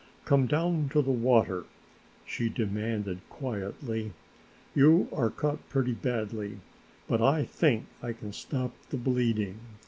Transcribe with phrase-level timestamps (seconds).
[0.25, 1.65] "Come down to the water,"
[2.25, 4.13] she demanded quietly,
[4.73, 6.57] "you are cut pretty badly,
[7.07, 9.59] but I think I can stop the bleeding.